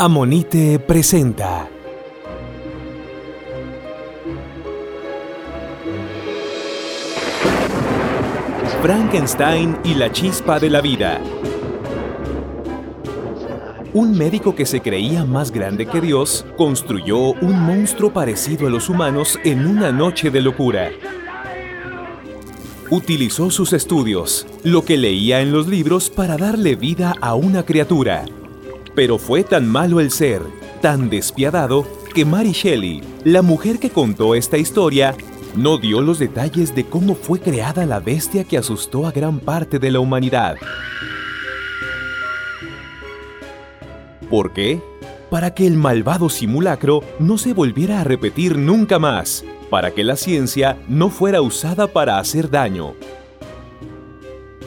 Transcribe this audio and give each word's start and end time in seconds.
Amonite 0.00 0.78
presenta. 0.78 1.68
Frankenstein 8.80 9.76
y 9.82 9.94
la 9.94 10.12
chispa 10.12 10.60
de 10.60 10.70
la 10.70 10.80
vida. 10.80 11.20
Un 13.92 14.16
médico 14.16 14.54
que 14.54 14.66
se 14.66 14.80
creía 14.80 15.24
más 15.24 15.50
grande 15.50 15.86
que 15.86 16.00
Dios 16.00 16.46
construyó 16.56 17.32
un 17.32 17.60
monstruo 17.60 18.12
parecido 18.12 18.68
a 18.68 18.70
los 18.70 18.88
humanos 18.88 19.36
en 19.42 19.66
una 19.66 19.90
noche 19.90 20.30
de 20.30 20.42
locura. 20.42 20.92
Utilizó 22.88 23.50
sus 23.50 23.72
estudios, 23.72 24.46
lo 24.62 24.84
que 24.84 24.96
leía 24.96 25.40
en 25.40 25.50
los 25.50 25.66
libros 25.66 26.08
para 26.08 26.36
darle 26.36 26.76
vida 26.76 27.16
a 27.20 27.34
una 27.34 27.64
criatura 27.64 28.26
pero 28.98 29.16
fue 29.16 29.44
tan 29.44 29.68
malo 29.68 30.00
el 30.00 30.10
ser, 30.10 30.42
tan 30.82 31.08
despiadado, 31.08 31.86
que 32.12 32.24
Mary 32.24 32.50
Shelley, 32.50 33.00
la 33.22 33.42
mujer 33.42 33.78
que 33.78 33.90
contó 33.90 34.34
esta 34.34 34.58
historia, 34.58 35.14
no 35.54 35.78
dio 35.78 36.00
los 36.00 36.18
detalles 36.18 36.74
de 36.74 36.84
cómo 36.84 37.14
fue 37.14 37.38
creada 37.38 37.86
la 37.86 38.00
bestia 38.00 38.42
que 38.42 38.58
asustó 38.58 39.06
a 39.06 39.12
gran 39.12 39.38
parte 39.38 39.78
de 39.78 39.92
la 39.92 40.00
humanidad. 40.00 40.56
¿Por 44.28 44.52
qué? 44.52 44.82
Para 45.30 45.54
que 45.54 45.68
el 45.68 45.76
malvado 45.76 46.28
simulacro 46.28 47.04
no 47.20 47.38
se 47.38 47.52
volviera 47.52 48.00
a 48.00 48.04
repetir 48.04 48.58
nunca 48.58 48.98
más, 48.98 49.44
para 49.70 49.92
que 49.92 50.02
la 50.02 50.16
ciencia 50.16 50.76
no 50.88 51.08
fuera 51.08 51.40
usada 51.40 51.86
para 51.86 52.18
hacer 52.18 52.50
daño, 52.50 52.94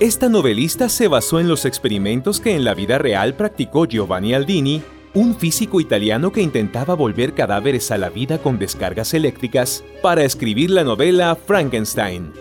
esta 0.01 0.29
novelista 0.29 0.89
se 0.89 1.07
basó 1.07 1.39
en 1.39 1.47
los 1.47 1.63
experimentos 1.63 2.41
que 2.41 2.55
en 2.55 2.63
la 2.63 2.73
vida 2.73 2.97
real 2.97 3.35
practicó 3.35 3.85
Giovanni 3.85 4.33
Aldini, 4.33 4.81
un 5.13 5.35
físico 5.35 5.79
italiano 5.79 6.31
que 6.31 6.41
intentaba 6.41 6.95
volver 6.95 7.35
cadáveres 7.35 7.91
a 7.91 7.99
la 7.99 8.09
vida 8.09 8.39
con 8.39 8.57
descargas 8.57 9.13
eléctricas 9.13 9.83
para 10.01 10.23
escribir 10.23 10.71
la 10.71 10.83
novela 10.83 11.35
Frankenstein, 11.35 12.33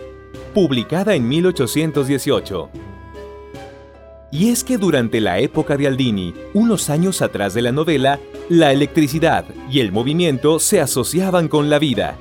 publicada 0.55 1.13
en 1.13 1.27
1818. 1.27 2.71
Y 4.31 4.49
es 4.49 4.63
que 4.63 4.79
durante 4.79 5.21
la 5.21 5.37
época 5.37 5.77
de 5.77 5.85
Aldini, 5.85 6.33
unos 6.55 6.89
años 6.89 7.21
atrás 7.21 7.53
de 7.53 7.61
la 7.61 7.71
novela, 7.71 8.19
la 8.49 8.73
electricidad 8.73 9.45
y 9.69 9.81
el 9.81 9.91
movimiento 9.91 10.57
se 10.57 10.81
asociaban 10.81 11.47
con 11.47 11.69
la 11.69 11.77
vida, 11.77 12.17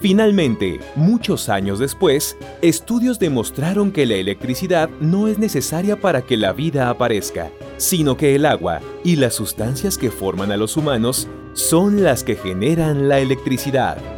Finalmente, 0.00 0.78
muchos 0.94 1.48
años 1.48 1.80
después, 1.80 2.36
estudios 2.62 3.18
demostraron 3.18 3.90
que 3.90 4.06
la 4.06 4.14
electricidad 4.14 4.88
no 5.00 5.26
es 5.26 5.38
necesaria 5.38 6.00
para 6.00 6.22
que 6.22 6.36
la 6.36 6.52
vida 6.52 6.88
aparezca, 6.88 7.50
sino 7.78 8.16
que 8.16 8.36
el 8.36 8.46
agua 8.46 8.80
y 9.02 9.16
las 9.16 9.34
sustancias 9.34 9.98
que 9.98 10.12
forman 10.12 10.52
a 10.52 10.56
los 10.56 10.76
humanos 10.76 11.26
son 11.52 12.04
las 12.04 12.22
que 12.22 12.36
generan 12.36 13.08
la 13.08 13.18
electricidad. 13.18 14.17